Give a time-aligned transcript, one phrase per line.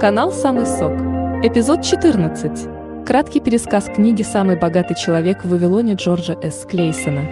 [0.00, 0.92] Канал «Самый сок».
[1.42, 3.06] Эпизод 14.
[3.06, 6.66] Краткий пересказ книги «Самый богатый человек в Вавилоне» Джорджа С.
[6.66, 7.22] Клейсона.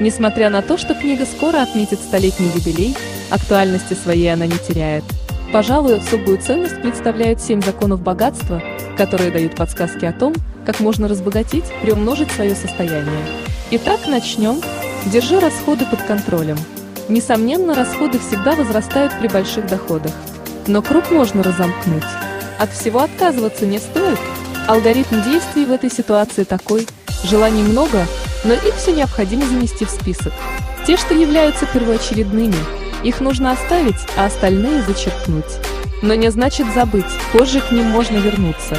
[0.00, 2.96] Несмотря на то, что книга скоро отметит столетний юбилей,
[3.30, 5.04] актуальности своей она не теряет.
[5.52, 8.62] Пожалуй, особую ценность представляют семь законов богатства,
[8.96, 10.32] которые дают подсказки о том,
[10.64, 13.20] как можно разбогатеть, приумножить свое состояние.
[13.70, 14.62] Итак, начнем.
[15.12, 16.56] Держи расходы под контролем.
[17.10, 20.12] Несомненно, расходы всегда возрастают при больших доходах.
[20.66, 22.04] Но круг можно разомкнуть.
[22.58, 24.18] От всего отказываться не стоит.
[24.66, 26.86] Алгоритм действий в этой ситуации такой.
[27.24, 28.06] Желаний много,
[28.44, 30.32] но их все необходимо занести в список.
[30.86, 32.56] Те, что являются первоочередными,
[33.02, 35.44] их нужно оставить, а остальные зачеркнуть.
[36.02, 38.76] Но не значит забыть, позже к ним можно вернуться.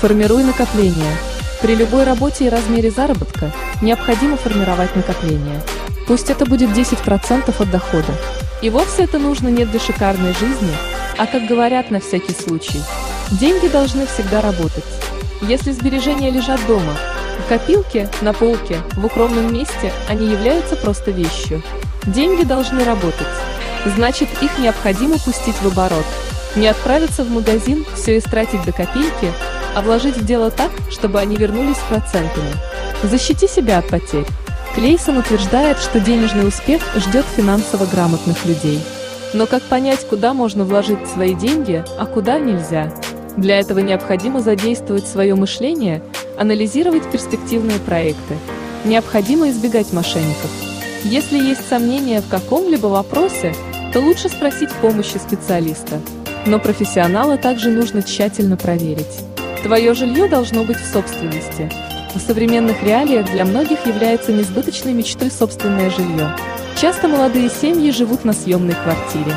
[0.00, 1.12] Формируй накопление.
[1.60, 5.60] При любой работе и размере заработка необходимо формировать накопление.
[6.06, 8.12] Пусть это будет 10% от дохода.
[8.62, 10.74] И вовсе это нужно не для шикарной жизни,
[11.18, 12.80] а как говорят на всякий случай.
[13.32, 14.84] Деньги должны всегда работать.
[15.42, 16.96] Если сбережения лежат дома,
[17.44, 21.62] в копилке, на полке, в укромном месте, они являются просто вещью.
[22.04, 23.26] Деньги должны работать.
[23.96, 26.06] Значит, их необходимо пустить в оборот.
[26.56, 29.32] Не отправиться в магазин, все истратить до копейки,
[29.74, 32.52] а вложить в дело так, чтобы они вернулись процентами.
[33.02, 34.26] Защити себя от потерь.
[34.74, 38.80] Клейсон утверждает, что денежный успех ждет финансово грамотных людей.
[39.34, 42.94] Но как понять, куда можно вложить свои деньги, а куда нельзя?
[43.36, 46.02] Для этого необходимо задействовать свое мышление,
[46.38, 48.36] анализировать перспективные проекты.
[48.84, 50.50] Необходимо избегать мошенников.
[51.02, 53.52] Если есть сомнения в каком-либо вопросе,
[53.92, 56.00] то лучше спросить помощи специалиста.
[56.46, 59.20] Но профессионала также нужно тщательно проверить.
[59.64, 61.70] Твое жилье должно быть в собственности.
[62.14, 66.36] В современных реалиях для многих является несбыточной мечтой собственное жилье.
[66.80, 69.34] Часто молодые семьи живут на съемной квартире.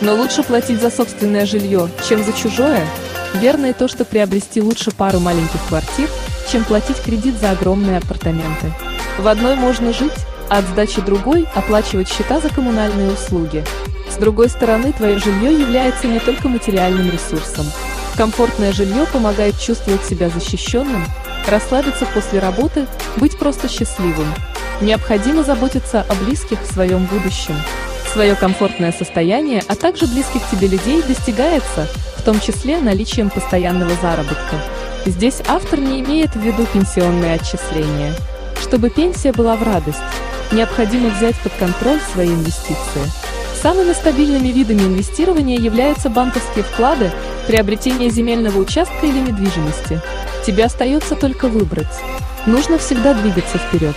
[0.00, 2.86] Но лучше платить за собственное жилье, чем за чужое.
[3.34, 6.08] Верно и то, что приобрести лучше пару маленьких квартир,
[6.50, 8.72] чем платить кредит за огромные апартаменты.
[9.18, 10.12] В одной можно жить,
[10.48, 13.64] а от сдачи другой оплачивать счета за коммунальные услуги.
[14.08, 17.66] С другой стороны, твое жилье является не только материальным ресурсом.
[18.16, 21.04] Комфортное жилье помогает чувствовать себя защищенным,
[21.48, 22.86] расслабиться после работы,
[23.16, 24.26] быть просто счастливым.
[24.80, 27.54] Необходимо заботиться о близких в своем будущем.
[28.12, 31.86] Свое комфортное состояние, а также близких тебе людей достигается,
[32.16, 34.56] в том числе наличием постоянного заработка.
[35.06, 38.14] Здесь автор не имеет в виду пенсионные отчисления.
[38.60, 39.98] Чтобы пенсия была в радость,
[40.52, 43.02] необходимо взять под контроль свои инвестиции.
[43.62, 47.12] Самыми стабильными видами инвестирования являются банковские вклады,
[47.46, 50.00] приобретение земельного участка или недвижимости.
[50.50, 51.86] Тебе остается только выбрать.
[52.44, 53.94] Нужно всегда двигаться вперед.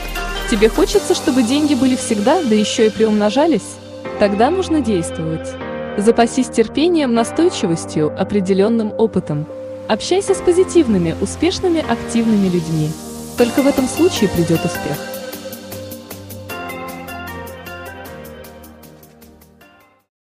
[0.52, 3.78] Тебе хочется, чтобы деньги были всегда, да еще и приумножались?
[4.20, 5.50] Тогда нужно действовать.
[5.98, 9.48] Запасись терпением, настойчивостью, определенным опытом.
[9.88, 12.92] Общайся с позитивными, успешными, активными людьми.
[13.36, 15.13] Только в этом случае придет успех.